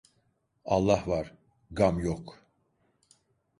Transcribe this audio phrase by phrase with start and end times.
[0.65, 1.35] Allah var.
[1.71, 2.39] Gam yok.